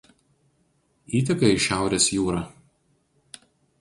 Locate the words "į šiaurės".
1.57-2.09